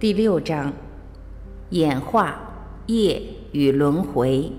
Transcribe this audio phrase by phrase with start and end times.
[0.00, 0.72] 第六章：
[1.70, 2.38] 演化、
[2.86, 4.52] 业与轮回。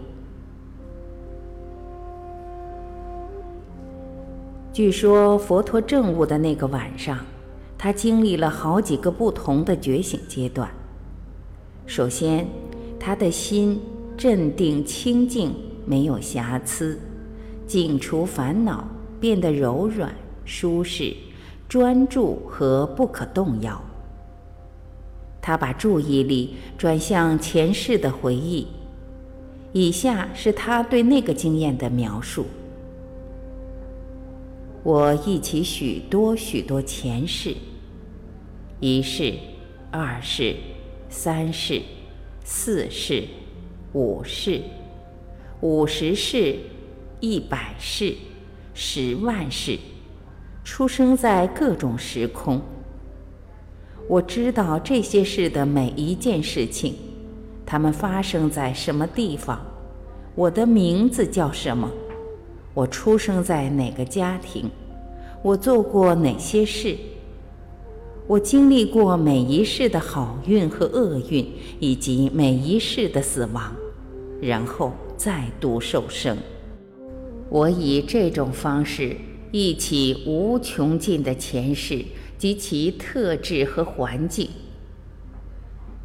[4.74, 7.20] 据说佛陀证悟的那个晚上，
[7.78, 10.70] 他经历了好几个不同的觉醒阶段。
[11.86, 12.46] 首先，
[13.00, 13.80] 他的心
[14.18, 17.00] 镇定清净，没有瑕疵，
[17.66, 18.86] 净除烦恼，
[19.22, 20.14] 变得柔软、
[20.44, 21.16] 舒适、
[21.70, 23.82] 专注和不可动摇。
[25.50, 28.68] 他把注意力转向前世的回忆。
[29.74, 32.46] 以下是他对那个经验的描述：
[34.84, 37.56] 我忆起许多许多前世，
[38.80, 39.34] 一世、
[39.90, 40.56] 二世、
[41.10, 41.82] 三世、
[42.44, 43.24] 四世、
[43.94, 44.62] 五世、
[45.62, 46.58] 五十世、
[47.20, 48.14] 一百世、
[48.76, 49.80] 十万世，
[50.64, 52.62] 出生在各种时空。
[54.10, 56.96] 我知道这些事的每一件事情，
[57.64, 59.62] 它们发生在什么地方，
[60.34, 61.88] 我的名字叫什么，
[62.74, 64.68] 我出生在哪个家庭，
[65.44, 66.98] 我做过哪些事，
[68.26, 71.48] 我经历过每一世的好运和厄运，
[71.80, 73.72] 以及每一世的死亡，
[74.42, 76.36] 然后再度受生。
[77.48, 79.16] 我以这种方式
[79.52, 82.04] 忆起无穷尽的前世。
[82.40, 84.50] 及其特质和环境，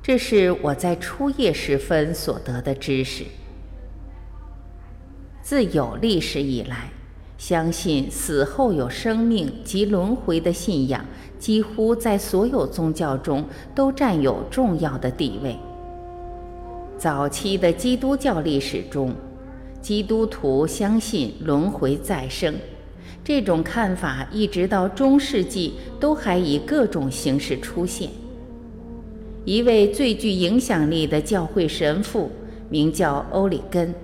[0.02, 3.24] 这是我在初夜时分所得的知识。
[5.40, 6.90] 自有历史以来，
[7.38, 11.06] 相信死后有生命及轮回的信仰，
[11.38, 15.56] 几乎在所有宗教中都占有重要的地位。
[16.98, 19.14] 早期的基督教历史中，
[19.80, 22.52] 基督徒相信轮回再生。
[23.25, 28.11] 这种看法一直到中世纪都还以各种形式出现。
[29.47, 32.30] 一位最具影响力的教会神父
[32.69, 33.95] 名叫欧里根，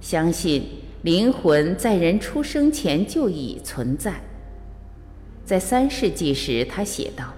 [0.00, 0.62] 相信
[1.02, 4.14] 灵魂在人出生前就已存在。
[5.44, 7.34] 在三世纪时，他写道：“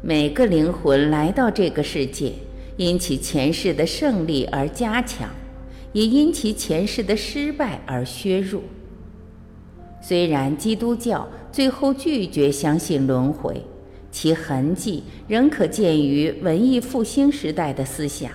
[0.00, 2.32] 每个灵魂来到这个世界，
[2.76, 5.28] 因其前世的胜利而加强，
[5.92, 8.62] 也因其前世的失败而削弱。”
[10.04, 13.64] 虽然基督教最后拒绝相信轮回，
[14.10, 18.32] 其痕迹仍可见于文艺复兴时代的思想。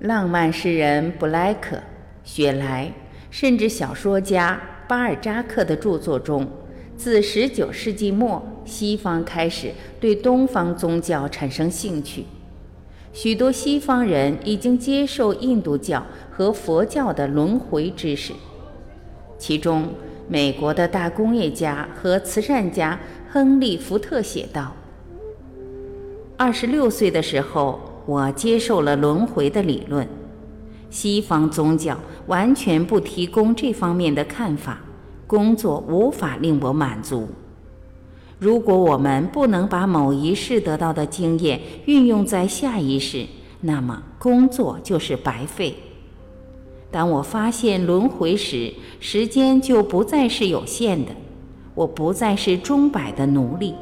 [0.00, 1.78] 浪漫诗人布莱克、
[2.24, 2.90] 雪莱，
[3.30, 6.48] 甚至小说家巴尔扎克的著作中，
[6.96, 12.24] 自19世纪末，西方开始对东方宗教产生兴趣。
[13.12, 18.32] 许多西方人已经接受印度教和佛教的轮回知识，
[19.36, 19.90] 其中。
[20.30, 23.00] 美国的大工业家和慈善家
[23.30, 24.74] 亨利·福特写道
[26.36, 30.06] ：“二十六岁的时候，我接受了轮回的理论。
[30.90, 34.80] 西方宗教完全不提供这方面的看法，
[35.26, 37.28] 工作无法令我满足。
[38.38, 43.24] 如果我们不能把某一世得到的经验运用在下一世，
[43.62, 45.74] 那么工作就是白费。”
[46.90, 51.12] 当我发现轮回时，时间就不再是有限的，
[51.74, 53.74] 我不再是钟摆的奴隶。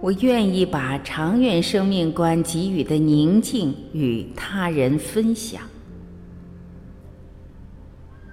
[0.00, 5.62] 我愿意把长远生命观给予的宁静与他人分享。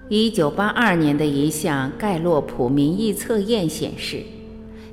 [0.08, 4.22] 一九八二年的一项盖洛普民意测验显示，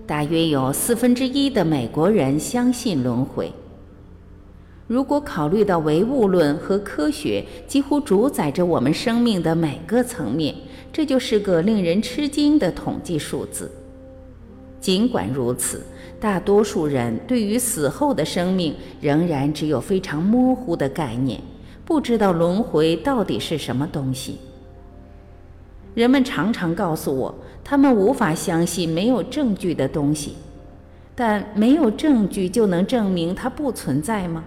[0.08, 3.52] 大约有四分之一的美国人相信轮回。
[4.90, 10.56] 如果考虑到唯物论和科学几乎主宰着我们生命的每个层面，
[10.92, 13.72] 这就是个令人吃惊的统计数字。
[14.82, 15.84] 尽管如此，
[16.20, 21.40] 大多数人对于死后的生命仍然只有非常模糊的概念，
[21.86, 24.40] 不知道轮回到底是什么东西。
[25.94, 30.34] 人们常常告诉我，他们无法相信没有证据的东西，
[31.14, 34.44] 但没有证据就能证明它不存在吗？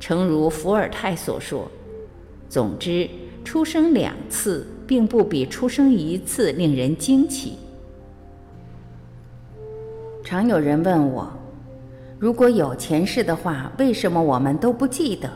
[0.00, 1.70] 诚如伏尔泰所说
[2.48, 3.08] ：“总之，
[3.44, 7.58] 出生两次并不比出生一次令人惊奇。”
[10.24, 11.30] 常有人问我
[12.18, 15.30] ：“如果有前世的话，为什么我们都不记得？”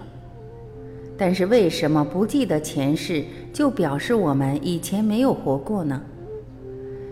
[1.16, 3.22] 但是，为什么不记得前世，
[3.52, 6.02] 就表示我们以前没有活过呢？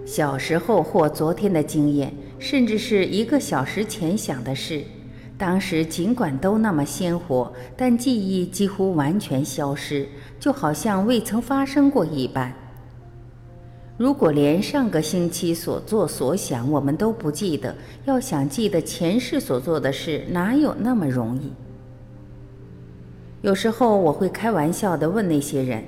[0.04, 4.82] 小时候或昨天的经验，甚至是一个小时前想的事。
[5.42, 10.06] 当时尽管都那么鲜活，但记忆几乎完全消失，
[10.38, 12.54] 就好像未曾发生过一般。
[13.96, 17.74] 如果连上个星期所做所想我们都不记得，
[18.04, 21.52] 要想记得前世所做的事，哪有那么容易？
[23.40, 25.82] 有时候我会开玩笑地问那些人：“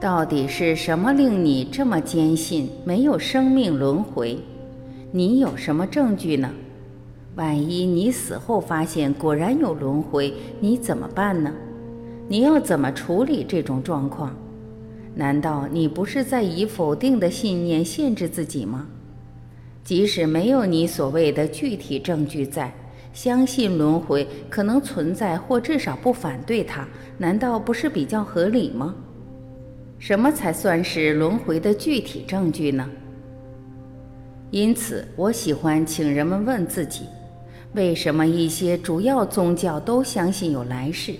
[0.00, 4.36] 到底是什么令你这么坚信没有生命轮回？
[5.12, 6.50] 你有什么证据呢？
[7.38, 11.54] 万一你死后发现果然有轮回，你怎么办呢？
[12.26, 14.36] 你要怎么处理这种状况？”
[15.14, 18.88] 难道你不是在以否定的信念限制自己吗？
[19.84, 22.74] 即使没有你所谓的具体证据在，
[23.12, 26.88] 相信轮回可能存在，或至少不反对它，
[27.18, 28.92] 难道不是比较合理吗？
[30.00, 32.88] 什么才算是轮回的具体证据呢？
[34.50, 37.04] 因此，我喜欢请人们问自己：
[37.74, 41.14] 为什么一些主要宗教都相信有来世？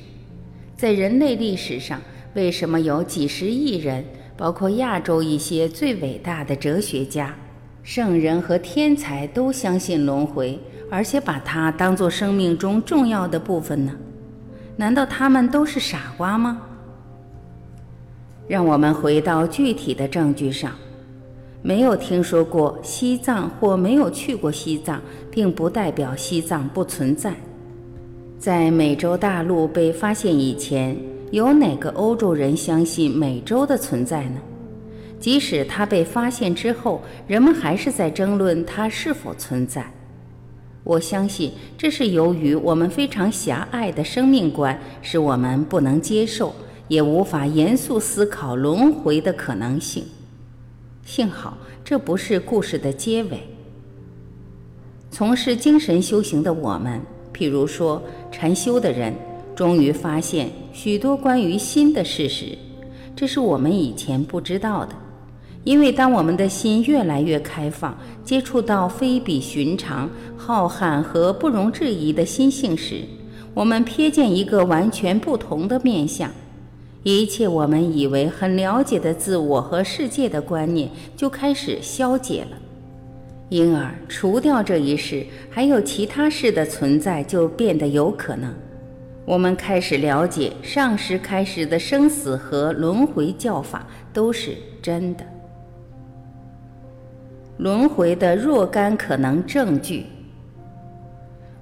[0.76, 2.00] 在人类历史上。
[2.34, 4.04] 为什么有几十亿人，
[4.36, 7.34] 包括亚洲一些最伟大的哲学家、
[7.82, 13.92] 圣人和天才都相信轮回，而且把它当作生命中重要的部分呢？
[14.76, 16.60] 难道他们都是傻瓜吗？
[18.46, 20.70] 让我们回到具体的证据上。
[21.62, 25.00] 没有听说过西藏或没有去过西藏，
[25.30, 27.34] 并不代表西藏不存在。
[28.38, 30.96] 在美洲大陆被发现以前。
[31.30, 34.40] 有哪个欧洲人相信美洲的存在呢？
[35.20, 39.92] 即使它被发现之后，人们还是在争论它是否存在。
[40.84, 46.54] 我相信这是由于我们非常狭隘的生命观，使我们不能接受，
[46.88, 50.04] 也无法严肃思考轮回的可能性。
[51.08, 53.40] 幸好这不是故事的结尾。
[55.10, 57.00] 从事精神修行的我们，
[57.32, 59.14] 譬如说禅修的人。
[59.56, 62.56] 终于发现许多关于心的事实，
[63.16, 64.94] 这是我们以前不知道的。
[65.64, 73.00] 因为当我们的心越来越开放，接触到非比寻常、浩瀚和不容置疑的心性时，
[73.54, 76.30] 我们瞥见一个完全不同的面相，
[77.16, 82.58] 一切我们以为很了解的自我和世界的观念就开始消解了。
[83.48, 88.54] 因而，除掉这一世，还有其他事的存在就变得有可能。
[89.24, 95.24] 我们开始了解上师开始的生死和轮回教法都是真的。
[97.56, 100.04] 轮回的若干可能证据，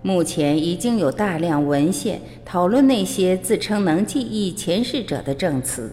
[0.06, 5.90] 目前已经有大量文献讨论那些自称能记忆前世者的证词。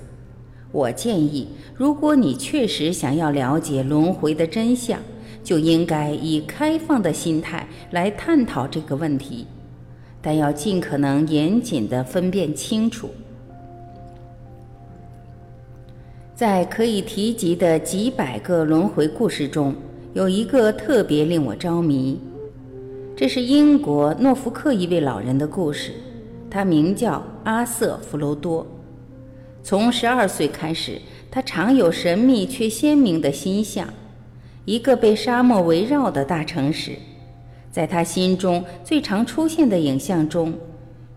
[0.71, 5.00] 我建议，如果你确实想要了解轮回的真相，
[5.44, 9.48] 就应该以开放的心态来探讨这个问题。
[10.21, 13.10] 但要尽可能严谨地分辨清楚，
[16.36, 19.74] 在可以提及的几百个轮回故事中，
[20.13, 22.19] 有一个特别令我着迷。
[23.15, 25.92] 这是英国诺福克一位老人的故事，
[26.50, 28.65] 他名叫阿瑟·弗罗多。
[29.62, 31.00] 从十二岁开始，
[31.30, 33.88] 他常有神秘却鲜明的心象：
[34.65, 36.94] 一个被沙漠围绕的大城市。
[37.71, 40.51] 在他心中最常出现的影像中，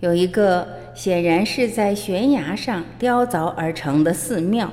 [0.00, 4.70] 有一个显然是在悬崖上雕凿而成的寺庙，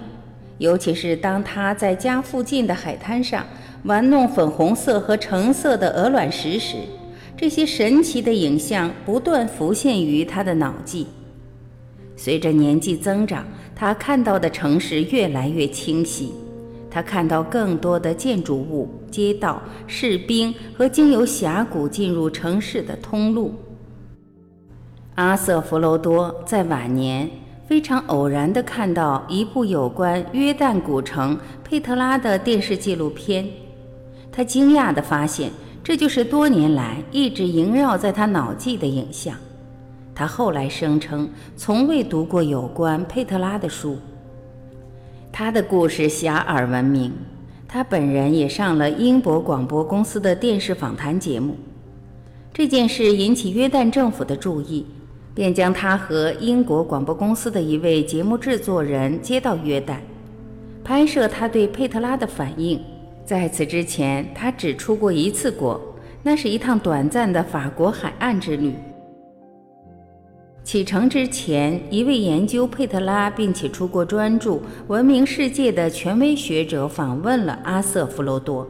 [0.57, 3.45] 尤其是当他在家附近的海滩上
[3.83, 6.75] 玩弄粉红色和橙色的鹅卵石时，
[7.43, 11.05] 这些神奇的影像不断浮现于他的脑际。
[12.15, 13.45] 随着年纪增长，
[13.75, 16.31] 他看到的城市越来越清晰。
[16.89, 23.53] 他看到更多的建筑物、街道、士兵和经由峡谷进入城市的通路。
[25.15, 27.29] 阿瑟·弗罗多在晚年
[27.67, 33.45] 非常偶然地看到一部有关约旦古城佩特拉的电视纪录片，
[34.31, 35.51] 他惊讶地发现，
[35.83, 39.35] 这就是多年来一直萦绕在他脑际的影像。
[40.15, 43.97] 他后来声称从未读过有关佩特拉的书。
[45.31, 47.11] 他的故事遐迩闻名，
[47.67, 51.55] 他本人也上了英国广播公司的电视访谈节目。
[52.53, 54.85] 这件事引起约旦政府的注意，
[55.33, 59.97] 便将他和英国广播公司的一位节目制作人接到约旦，
[60.83, 62.79] 拍摄他对佩特拉的反应。
[63.25, 65.79] 在此之前，他只出过一次国，
[66.21, 68.73] 那是一趟短暂的法国海岸之旅。
[70.63, 78.67] 启程之前，一位研究佩特拉并且出过专著、闻名世界的权威学者访问了阿瑟·弗罗多。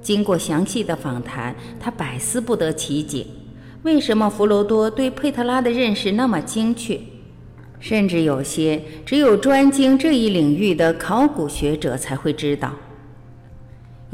[0.00, 3.26] 经过详细的访谈，他百思不得其解：
[3.82, 7.00] 为什么弗罗多对佩特拉的认识那么精确？
[7.80, 12.72] 甚至有些只有专精这一领域的考古学者才会知道。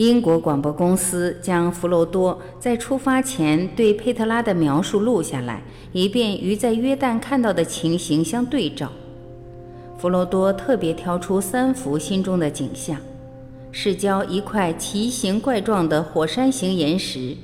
[0.00, 8.90] 英国广播公司将弗罗多在出发前对佩特拉的描述录下来，以便与在约旦看到的情形相对照。
[9.98, 12.96] 弗罗多特别挑出三幅心中的景象：
[13.70, 17.36] 是交一块奇形怪状的火山形岩石，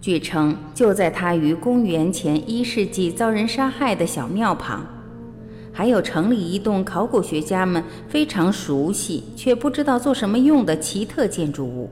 [0.00, 4.80] 据称就在他于公元前一世纪遭人杀害的小庙旁；
[5.72, 11.88] 还有城里一栋考古学家们非常熟悉却不知道做什么用的奇特建筑物。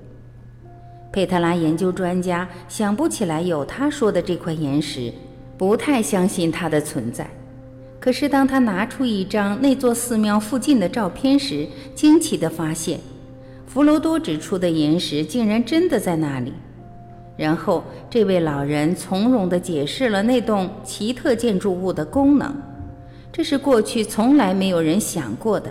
[1.10, 5.12] 佩特拉研究专家想不起来有他说的这块岩石，
[5.58, 7.28] 不太相信它的存在。
[7.98, 12.98] 可是，当他拿出一张那座寺庙附近的照片时，惊奇地发现，
[13.66, 16.52] 弗罗多指出的岩石竟然真的在那里。
[17.36, 22.54] 然后，这位老人从容地解释了那栋奇特建筑物的功能。
[23.32, 25.70] 这是过去从来没有人想过的。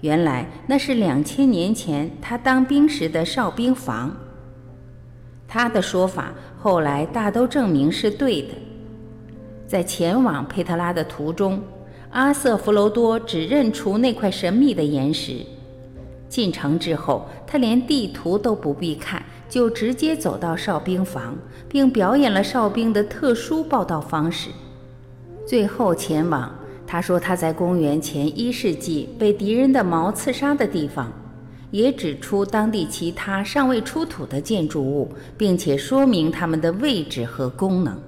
[0.00, 4.14] 原来，那是两千年前他当兵时的哨兵房。
[5.48, 8.48] 他的说法后来大都证明是对的。
[9.66, 11.60] 在前往佩特拉的途中，
[12.10, 15.38] 阿瑟·弗罗多只认出那块神秘的岩石。
[16.28, 21.36] 进城之后，他连地图都不必看，就直接走到哨兵房，
[21.68, 24.50] 并表演了哨兵的特殊报道方式。
[25.46, 26.52] 最后前往
[26.94, 31.12] 他说他在公元前一世纪被敌人的矛刺杀的地方，
[31.72, 37.98] 也指出当地其他尚未出土的建筑物，并且说明它们的位置和功能。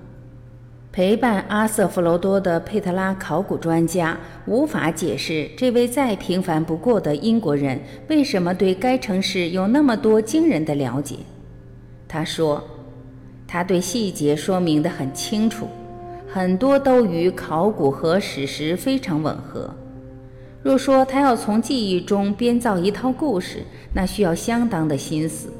[0.92, 4.16] 陪伴阿瑟·弗罗多的佩特拉考古专家
[4.46, 11.16] 无法解释这位再平凡不过的英国人为什么对该城市有那么多惊人的了解。
[12.06, 12.62] 他说，
[13.48, 15.66] 他对细节说明得很清楚，
[16.26, 19.70] 很多都与考古和史实非常吻合。
[20.62, 25.52] 若说他要从记忆中编造一套故事，那需要相当的心思。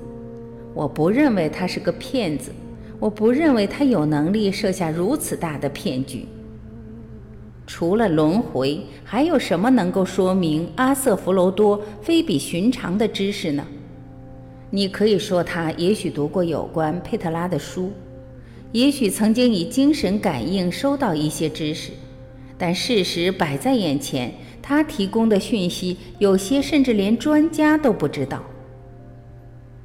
[0.75, 2.51] 我不认为他是个骗子。
[2.99, 6.27] 我不认为他有能力设下如此大的骗局。
[7.67, 13.63] 除了轮回，还有什么能够说明阿瑟·弗罗多非比寻常的知识呢？
[14.71, 17.93] 你可以说他也许读过有关佩特拉的书，
[18.73, 21.93] 也许曾经以精神感应收到一些知识，
[22.59, 28.43] 但事实摆在眼前，他提供的讯息有些甚至连专家都不知道。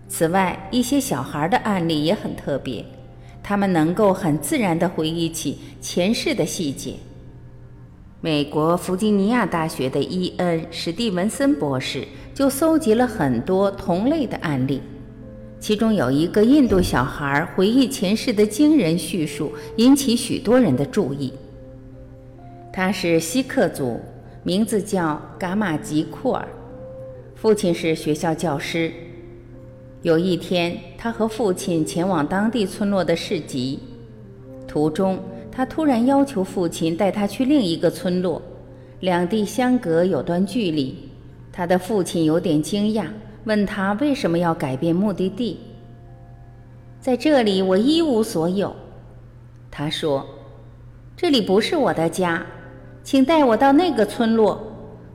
[0.07, 2.83] 此外，一些小孩的案例也很特别。
[3.43, 6.93] 他们能够很自然地回忆起前世的细节。
[8.21, 14.79] 美国弗吉尼亚大学的伊恩·史蒂文森博士就搜集了很多同类的案例，
[15.61, 21.31] 其中有一个印度小孩回忆前世的惊人叙述，引起许多人的注意。
[22.73, 23.99] 他是锡克族，
[24.41, 26.47] 名字叫嘎玛吉库尔，
[27.35, 28.91] 父亲是学校教师。
[30.01, 33.77] 有一天，他和父亲前往当地村落的市集，
[34.67, 35.19] 途中
[35.51, 38.41] 他突然要求父亲带他去另一个村落，
[39.01, 40.97] 两地相隔有段距离。
[41.51, 43.05] 他的父亲有点惊讶，
[43.45, 45.59] 问他为什么要改变目的地。
[46.99, 48.75] 在这里，我一无所有，
[49.71, 50.25] 他说
[51.17, 52.45] ：“这里不是我的家，
[53.03, 54.61] 请带我到那个村落。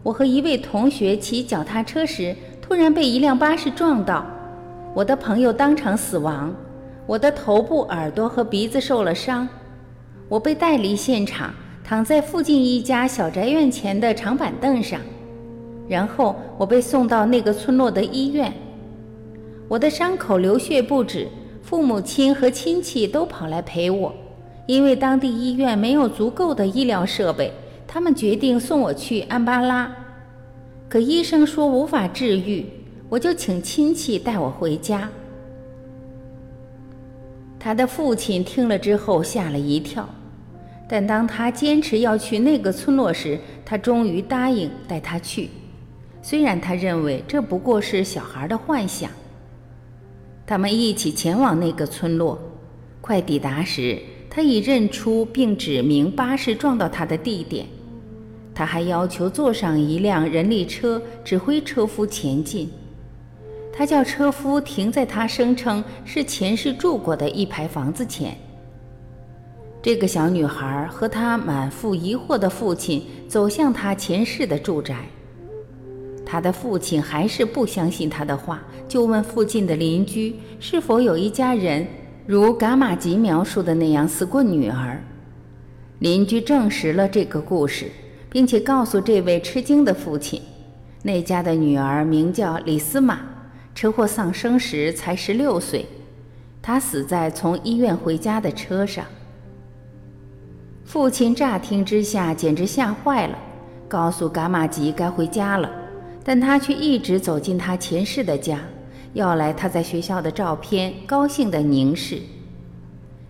[0.03, 4.27] 我和一位同学骑脚踏车时，突然被一辆巴士撞到。”
[4.95, 6.55] 我的朋友当场死亡，
[7.07, 9.47] 我的头部、耳朵和鼻子受了伤，
[10.29, 11.53] 我被带离现场，
[11.85, 14.99] 躺在附近一家小宅院前的长板凳上，
[15.89, 18.53] 然后我被送到那个村落的医院，
[19.69, 21.29] 我的伤口流血不止，
[21.63, 24.15] 父母亲和亲戚都跑来陪我，
[24.67, 27.53] 因为当地医院没有足够的医疗设备，
[27.87, 29.95] 他们决定送我去安巴拉，
[30.89, 32.67] 可医生说无法治愈。
[33.09, 35.09] 我就请亲戚带我回家。
[37.57, 40.09] 他的父亲听了之后吓了一跳，
[40.89, 45.51] 但当他坚持要去那个村落时，他终于答应带他去。
[46.29, 49.09] 虽然他认为这不过是小孩的幻想。
[50.45, 52.37] 他们一起前往那个村落，
[53.01, 57.65] 快抵达时，他已认出并指明巴士撞到他的地点。
[58.53, 62.69] 他还要求坐上一辆人力车，指挥车夫前进。
[63.73, 68.37] 他叫车夫停在他声称是前世住过的一排房子前。
[69.81, 75.07] 这个小女孩和她满腹疑惑的父亲走向她前世的住宅。
[76.27, 81.87] 他的父亲还是不相信他的话，就问附近的邻居是否有一家人
[82.27, 85.03] 如伽马吉描述的那样死过女儿。
[86.01, 87.91] 邻居证实了这个故事。
[88.29, 90.43] 并且告诉这位吃惊的父亲，
[91.03, 93.21] 那家的女儿名叫李斯玛，
[93.75, 95.87] 车祸丧生时才十六岁，
[96.61, 99.07] 她死在从医院回家的车上。
[100.85, 103.39] 父亲乍听之下简直吓坏了，
[103.89, 105.71] 告诉伽马吉该回家了，
[106.29, 108.59] 但他却一直走进他前世的家，
[109.13, 112.19] 要来他在学校的照片，高兴地凝视。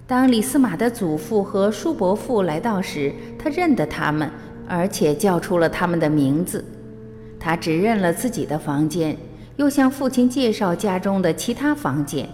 [0.06, 4.30] 当李斯马的祖父和叔伯父来到时，他认得他们，
[4.66, 6.64] 而且叫出了他们的名字。
[7.38, 9.14] 他只认了自己的房间，
[9.56, 12.26] 又向父亲介绍家中的其他房间。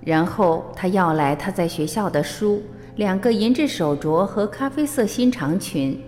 [0.00, 2.60] 然后他要来他在学校的书，
[2.96, 6.02] 两个银质手镯和咖啡色新长裙。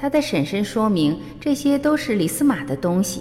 [0.00, 3.20] 他的婶婶说明这些都是李斯玛的东西。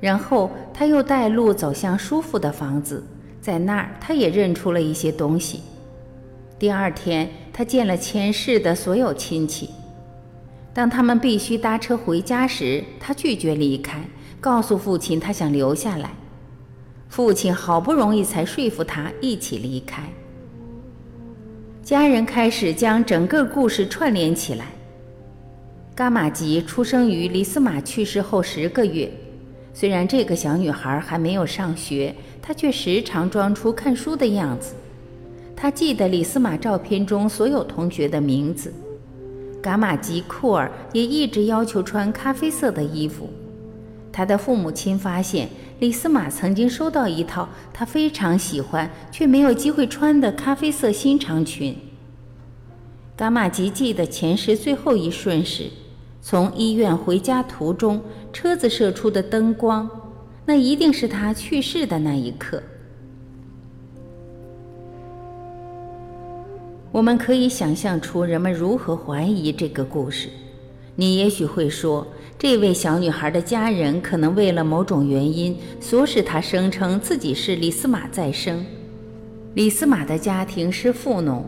[0.00, 3.02] 然后他又带路走向叔父的房子，
[3.40, 5.62] 在那儿他也认出了一些东西。
[6.58, 9.70] 第二天，他见了前世的所有亲戚。
[10.72, 14.04] 当他们必须搭车回家时，他拒绝离开，
[14.40, 16.10] 告诉父亲他想留下来。
[17.08, 20.02] 父亲好不容易才说服他一起离开。
[21.82, 24.66] 家人开始将整个故事串联起来。
[25.96, 29.08] 伽马吉出生于李斯玛去世后十个月。
[29.72, 34.74] 虽然这个小女孩还没有上学，她却时常装出看书的样子。
[35.54, 38.74] 她记得李斯玛照片中所有同学的名字，
[39.62, 43.30] 伽马吉库尔也一直要求穿咖啡色的衣服。
[44.10, 45.48] 他的父母亲发现
[45.78, 51.76] 李斯玛曾经收到一套他非常喜欢却没有机会穿的咖啡色新长裙。
[53.16, 55.68] 伽马吉记得前世最后一瞬时，
[56.26, 58.00] 从医院回家途中，
[58.32, 59.86] 车子射出的灯光，
[60.46, 62.62] 那一定是他去世的那一刻。
[66.90, 70.30] 我们可以想象出人们如何怀疑这个故事。
[70.96, 72.06] 你也许会说，
[72.38, 78.64] 这位小女孩的家人可能为了某种原因，唆使她声称自己是李斯玛再生。
[79.52, 81.44] 李斯玛的家庭是富农，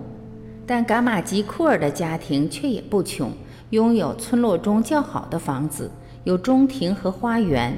[0.66, 3.32] 但伽马吉库尔的家庭却也不穷，
[3.70, 5.90] 拥有村落中较好的房子，
[6.24, 7.76] 有中庭和花园。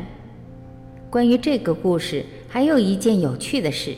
[1.10, 3.94] 关于这个故事，还有一件有趣的事。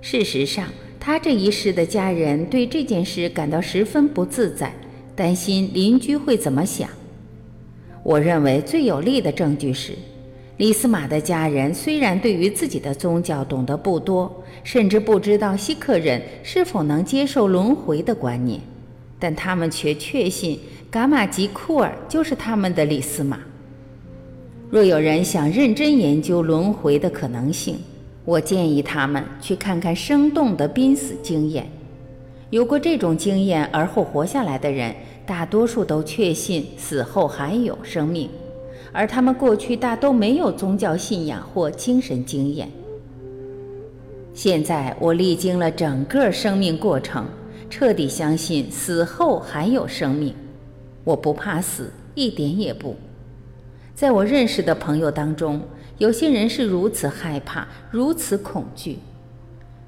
[0.00, 0.68] 事实上。
[0.98, 4.72] 他这一世的家人对这件事感到十分不自在，
[5.14, 6.90] 担心邻居会怎么想。
[8.02, 9.92] 我认为最有力的证据是，
[10.56, 18.60] 李斯玛的家人虽然对于自己的宗教懂得不多，甚至不知道锡克人是否能接受轮回的观念，
[19.18, 20.58] 但他们却确信
[20.90, 23.38] 伽马吉库尔就是他们的李斯玛。
[24.70, 27.78] 若有人想认真研究轮回的可能性，
[28.24, 31.68] 我建议他们去看看生动的濒死经验。
[32.50, 38.30] 有过这种经验而后活下来的人，大多数都确信死后还有生命，
[38.92, 42.68] 而他们过去大都没有宗教信仰或精神经验。
[44.32, 47.24] 现在我历经了整个生命过程，
[47.68, 50.34] 彻底相信死后还有生命。
[51.04, 52.96] 我不怕死，一点也不。
[53.94, 55.60] 在我认识的朋友当中。
[55.98, 58.98] 有些人是如此害怕，如此恐惧。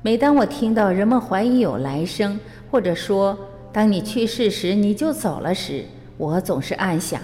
[0.00, 3.36] 每当我听到人们怀疑有来生，或者说
[3.70, 5.84] 当你去世时你就走了时，
[6.16, 7.20] 我总是暗想，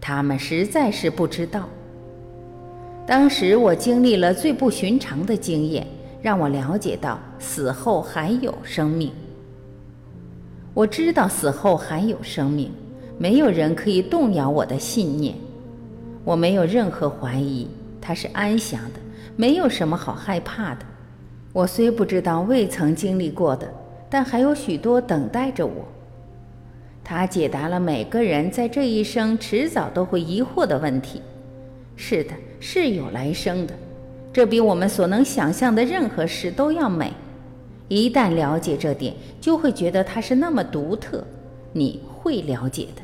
[0.00, 1.68] 他们实在是不知道。
[3.06, 5.86] 当时我经历了最不寻常的经验，
[6.22, 9.12] 让我了解到死后还有生命。
[10.74, 12.70] 我知道死后还有生命，
[13.16, 15.36] 没有人可以动摇我的信念。
[16.24, 17.68] 我没有任何怀疑。
[18.00, 19.00] 他是安详的，
[19.34, 20.84] 没有什么好害怕的。
[21.54, 23.66] 我虽不知道未曾经历过的，
[24.10, 25.86] 但还有许多等待着我。
[27.02, 31.22] 他解答了每个人在这一生迟早都会疑惑的问题。
[31.96, 33.72] 是的，是有来生的，
[34.32, 37.12] 这比我们所能想象的任何事都要美。
[37.88, 41.24] 一旦了解这点，就会觉得它是那么独特。
[41.72, 43.02] 你会了解的。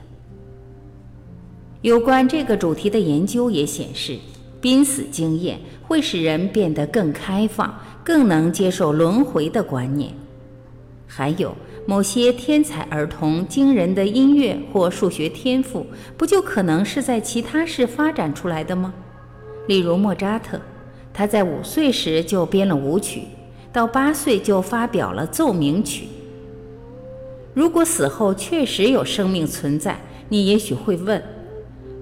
[1.82, 4.18] 有关这个主题的研究也显示。
[4.60, 10.12] 濒死经验会使人变得更开放，更能接受轮回的观念。
[11.06, 18.92] 还有某些天才儿童惊人的音乐或数学天赋，不就可能是在其他市发展出来的吗？
[19.66, 20.60] 例如莫扎特，
[21.10, 23.22] 他在五岁时就编了舞曲，
[23.72, 26.08] 到八岁就发表了奏鸣曲。
[27.54, 31.22] 如果死后确实有生命存在，你也许会问：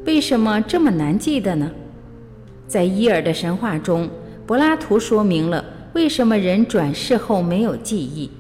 [0.05, 1.71] 为什么这么难记得呢？
[2.67, 4.11] 在伊尔的神话中，
[4.47, 8.31] 柏拉图说明了为什么人转世后没有记忆。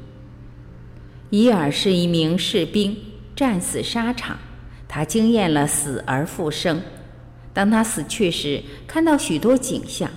[1.31, 2.97] 伊尔是一名士兵，
[3.35, 4.37] 战死沙场，
[4.87, 6.81] 他经验了死而复生。
[7.53, 10.11] 当他死去时，看到许多景象，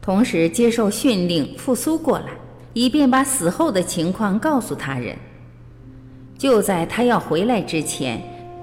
[0.00, 2.26] 同时接受训令复苏过来，
[2.72, 5.16] 以便把死后的情况告诉他人。
[6.36, 8.22] 就在他要回来之前，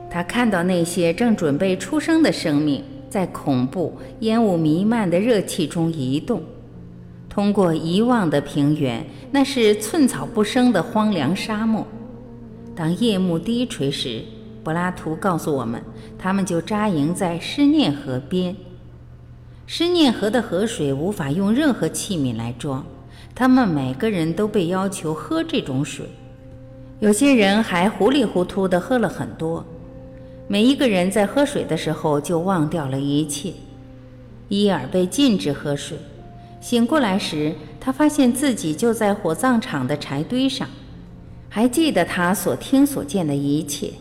[0.09, 6.41] 他看到那些正准备出生的生命在恐怖、烟雾弥漫的热气中移动，
[7.29, 11.85] 通过遗忘的平原，那是寸草不生的荒凉沙漠。
[12.73, 14.23] 当夜幕低垂时，
[14.63, 15.81] 柏拉图告诉我们，
[16.17, 18.55] 他们就扎营在施念河边。
[19.67, 22.85] 施念河的河水无法用任何器皿来装，
[23.35, 26.05] 他们每个人都被要求喝这种水，
[27.01, 29.65] 有些人还糊里糊涂地喝了很多。
[30.47, 33.51] 每一个人在喝水的时候就忘掉了一切。
[34.47, 35.97] 伊尔被禁止喝水，
[36.61, 40.69] 醒过来时，他发现自己就在火葬场的柴堆上，
[41.49, 43.91] 还记得他所听所见的一切。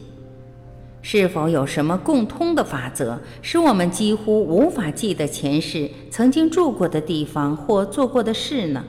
[1.02, 8.84] 是否有什么共通的法则，使我们几乎无法记得前世曾经住过的地方或做过的事呢？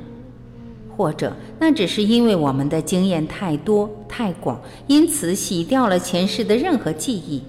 [0.95, 7.43] 或者，那只是因为我们的经验太多太广，因此洗掉了前世的任何记忆？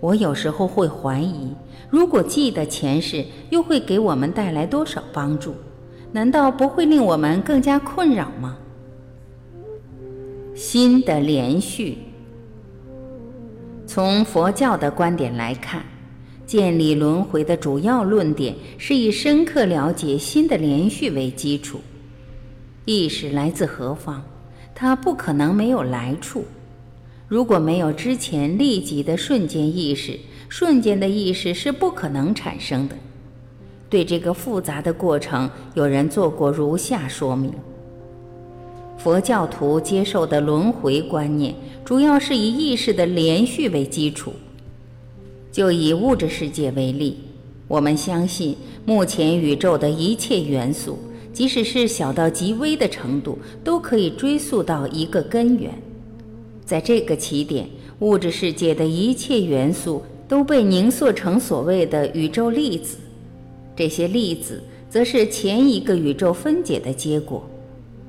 [0.00, 1.50] 我有时候会怀疑，
[1.88, 5.54] 如果记得前世，又会给我们带来多少帮助？
[6.12, 8.58] 难道不会令我们更加困扰吗？
[10.54, 11.98] 心的连续。
[13.86, 15.84] 从佛教的观点来看，
[16.46, 21.80] 建立轮回的主要论点是以深刻了解心的连续为基础。
[22.86, 24.22] 意识来自何方？
[24.72, 26.44] 它不可能没有来处。
[27.26, 30.16] 如果没有之前立即的瞬间意识，
[30.48, 32.94] 瞬间的意识是不可能产生的。
[33.90, 37.52] 对这个复杂的过程，有人做过如下说明。
[38.96, 44.32] 佛教徒接受的轮回观念，主要是以意识的连续为基础。
[45.50, 47.18] 就以物质世界为例，
[47.66, 50.98] 我们相信目前宇宙的一切元素，
[51.36, 55.70] 即使是小到极微的程度，都可以追溯到一个根源。
[56.64, 57.68] 在这个起点，
[57.98, 62.96] 物质世界的一切元素都被凝缩成所谓的宇宙粒子，
[63.76, 67.46] 这些粒子则是前一个宇宙分解的结果。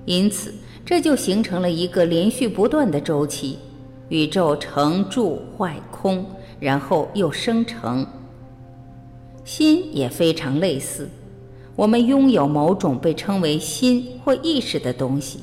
[0.05, 0.53] 因此。
[0.85, 3.57] 这就形成了一个连续不断的周期：
[4.07, 6.25] 宇宙成、住、坏、空，
[6.61, 8.07] 然后又生成。
[9.43, 11.09] 心也非常类似，
[11.77, 15.39] 我们拥有某种被称为心或意识的东西。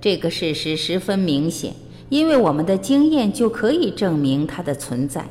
[0.00, 1.74] 这个事实十分明显，
[2.08, 5.28] 因为我们的经验就可以证明它的存在。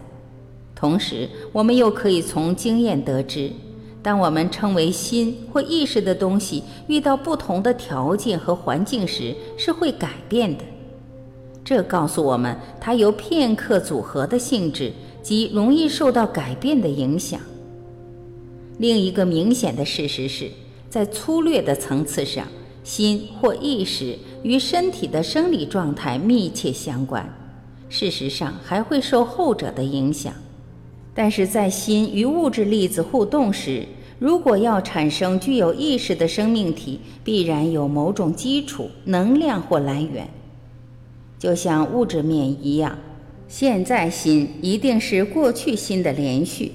[0.76, 3.50] 同时，我们又可以从经验得知。
[4.02, 10.64] 当我们称为心或意识的东西遇到不同的条件和环境时，是会改变的。
[11.64, 17.40] 这告诉我们，它由片刻组合的性质，及容易受到改变的影响。
[18.78, 20.50] 另一个明显的事实是，
[20.90, 22.48] 在粗略的层次上，
[22.84, 27.32] 心或意识与身体的生理状态密切相关，
[27.88, 30.34] 事实上还会受后者的影响。
[31.14, 33.86] 但是在心与物质粒子互动时，
[34.18, 40.28] 如果要产生具有意识的生命体，必然有某种基础能量或来源，
[41.38, 42.98] 就像物质面一样。
[43.48, 46.72] 现在心一定是过去心的连续，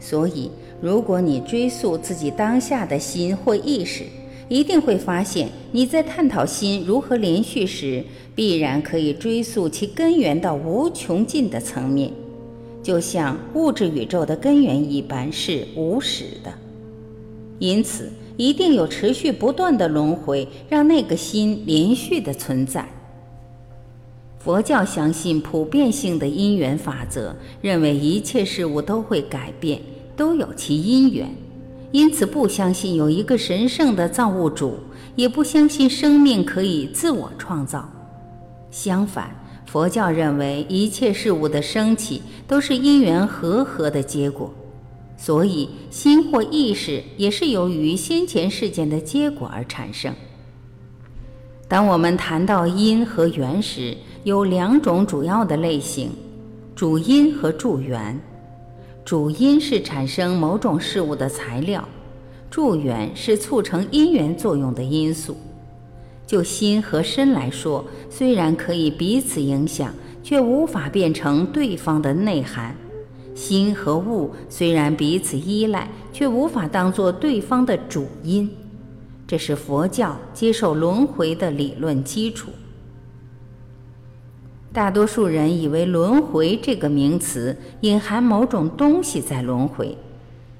[0.00, 4.04] 所以如果你追溯自己当下的心或意识，
[4.48, 12.10] 一定会发现你在探讨心如何连续时，必然可以追溯其根源到无穷尽的层面。
[12.82, 16.52] 就像物质宇宙的根源一般是无始的，
[17.58, 22.88] 因此一定有持续不断的轮回，让那个心连续的存在。
[24.38, 29.80] 佛教相信普遍性的因缘法则，认为一切事物都会改变，
[30.16, 31.28] 都有其因缘，
[31.92, 34.78] 因此不相信有一个神圣的造物主，
[35.14, 37.88] 也不相信生命可以自我创造。
[38.70, 39.34] 相反。
[39.66, 44.54] 佛教认为一切事物的升起都是因缘和合的结果，
[45.18, 50.14] 所以心或意识也是由于先前事件的结果而产生。
[51.68, 56.10] 当我们谈到因和缘时，有两种主要的类型：
[56.76, 58.18] 主因和助缘。
[59.06, 61.88] 主因是产生某种事物的材料，
[62.50, 65.36] 助缘是促成因缘作用的因素。
[66.26, 72.74] 就心和身来说，虽然可以彼此影响，却无法变成对方的内涵；
[73.32, 78.50] 心和物虽然彼此依赖，却无法当作对方的主因。
[79.24, 82.50] 这是佛教接受轮回的理论基础。
[84.76, 89.96] 大多数人以为“轮回”这个名词隐含某种东西在轮回，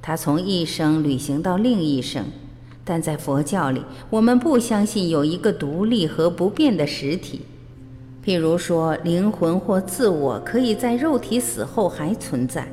[0.01, 2.25] 它从一生旅行到另一生。
[2.83, 7.43] 但在佛教里，我们不相信有一个独立和不变的实体，
[8.25, 12.67] 譬如说灵魂或自我可以在肉体死后还存在。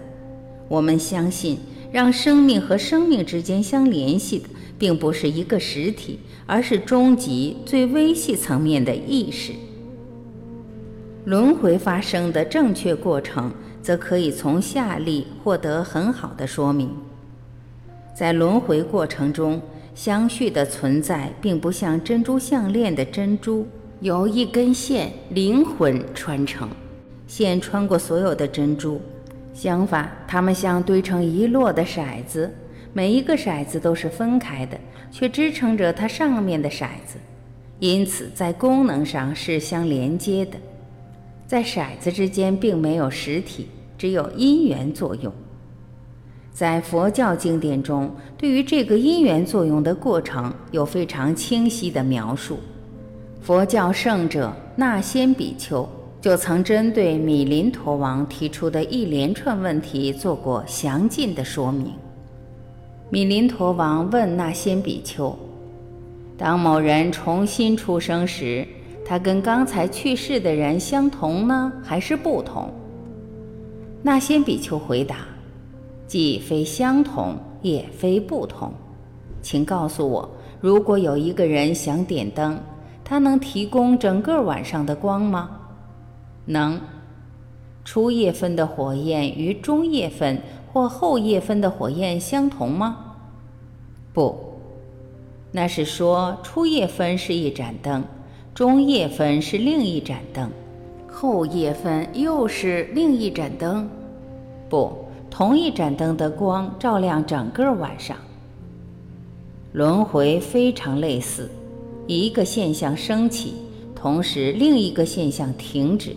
[0.70, 1.58] 我们相信，
[1.92, 4.46] 让生命和生命之间相联系的，
[4.80, 9.52] 并不是一个实体，而是终极最微细层面的意识。
[11.26, 13.50] 轮回发生的正确过程，
[13.82, 16.90] 则可以从下例获得很好的说明。
[18.14, 19.62] 在轮回过程中，
[19.96, 23.66] 相续的存在，并不像珍珠项链的珍珠
[24.02, 26.70] 由一根线灵魂穿成，
[27.26, 29.00] 线穿过所有的珍珠。
[29.54, 32.54] 相反，它们像堆成一摞的骰子，
[32.92, 34.78] 每一个骰子都是分开的，
[35.10, 37.18] 却支撑着它上面的骰子，
[37.80, 40.58] 因此在功能上是相连接的。
[41.54, 45.32] 在骰子之间并没有实体，只有因缘作用。
[46.52, 52.58] 在佛教经典中，对于这个因缘作用的过程有非常清晰的描述。
[53.40, 55.88] 佛教圣者那仙比丘
[56.20, 61.94] 就曾针对米林陀王提出的一连串问题做过详尽的说明。
[63.12, 65.38] 米林陀王问那仙比丘
[66.36, 68.68] ：“当某人重新出生时，
[69.06, 72.72] 他跟刚才去世的人相同呢，还是不同？”
[74.02, 75.18] 那先比丘回答。
[76.06, 78.72] 既非相同，也非不同，
[79.42, 82.60] 请告诉我，如果有一个人想点灯，
[83.04, 85.50] 他能提供整个晚上的光吗？
[86.46, 86.80] 能。
[87.84, 93.16] 初夜分的火焰与中夜分或后夜分的火焰相同吗？
[94.14, 94.60] 不，
[95.52, 98.04] 那是说初夜分是一盏灯，
[98.56, 100.48] 中夜分是另一盏灯，
[101.08, 103.90] 后夜分又是另一盏灯。
[104.70, 104.92] 不。
[105.28, 108.16] 同一盏灯的光照亮整个晚上。
[109.72, 111.50] 轮回非常类似，
[112.06, 113.56] 一个现象升起，
[113.96, 116.16] 同时另一个现象停止，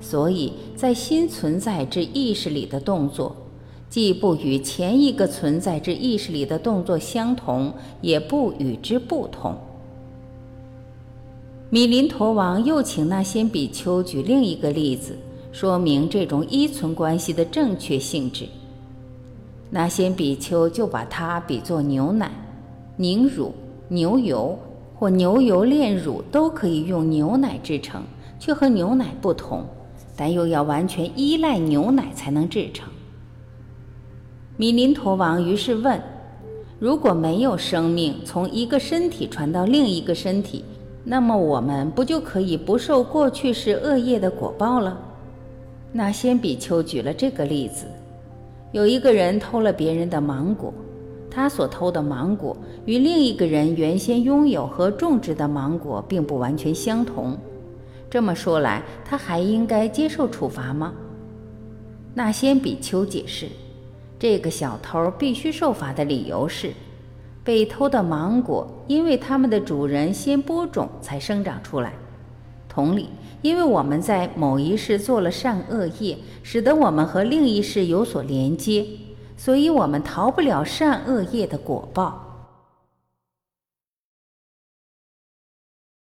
[0.00, 3.34] 所以在新存在之意识里的动作，
[3.90, 9.56] 既不与前一个存在之意识里的动作相同，也不与之不同。
[11.74, 15.18] 米林陀王又请那仙比丘举另一个例子。
[15.50, 18.46] 说明这种依存关系的正确性质。
[19.70, 22.30] 那些比丘就把它比作牛奶、
[22.96, 23.52] 凝乳、
[23.88, 24.56] 牛油
[24.94, 28.04] 或牛油炼乳都可以用牛奶制成，
[28.38, 29.66] 却和牛奶不同，
[30.14, 32.88] 但又要完全依赖牛奶才能制成。
[34.56, 36.00] 米林陀王于是问：
[36.78, 40.64] 如果没有生命从一个身体传到另一个身体，
[41.04, 44.98] 那么我们不就可以不受过去世恶业的果报了？
[45.92, 47.84] 那先比丘举了这个例子：
[48.72, 50.72] 有一个人偷了别人的芒果，
[51.30, 57.36] 他所偷的芒果与另一个人原先拥有和种植的芒果并不完全相同。
[58.08, 60.94] 这么说来，他还应该接受处罚吗？
[62.14, 63.46] 那先比丘解释：
[64.18, 66.72] 这个小偷必须受罚的理由是，
[67.44, 71.92] 被偷的芒果因为它们的主人先播种才生长出来。
[72.68, 73.10] 同理。
[73.42, 78.86] 因为我们在某一世做了善恶业，使得我们和另一世有所连接，
[79.36, 82.23] 所以我们逃不了善恶业的果报。